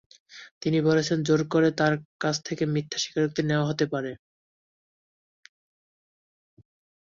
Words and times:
তিনি 0.61 0.77
বলেছেন, 0.87 1.17
জোর 1.23 1.41
করে 1.53 1.69
তাঁর 1.79 1.93
কাছ 2.21 2.35
থেকে 2.47 2.63
মিথ্যা 2.73 2.97
স্বীকারোক্তি 2.99 3.41
নেওয়া 3.43 3.69
হতে 3.69 3.85
পারে। 3.93 4.11